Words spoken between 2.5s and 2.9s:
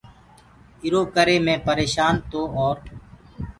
اور